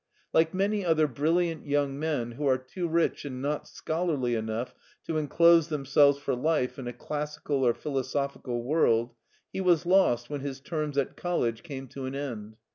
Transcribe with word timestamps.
Like 0.33 0.51
many 0.51 0.83
other 0.83 1.05
brilliant 1.07 1.67
young 1.67 1.99
men 1.99 2.31
who 2.31 2.47
are 2.47 2.57
too 2.57 2.87
rich 2.87 3.23
and 3.23 3.39
not 3.39 3.67
scholarly 3.67 4.33
enough 4.33 4.73
to 5.05 5.15
enclose 5.19 5.67
themselves 5.69 6.17
for 6.17 6.33
life 6.33 6.79
in 6.79 6.87
a 6.87 6.91
classical 6.91 7.63
or 7.63 7.75
philosophical 7.75 8.63
world, 8.63 9.13
he 9.53 9.61
was 9.61 9.85
lost 9.85 10.27
when 10.27 10.41
his 10.41 10.59
terms 10.59 10.97
at 10.97 11.15
college 11.15 11.61
came 11.61 11.87
to 11.89 12.05
an 12.05 12.15
end. 12.15 12.55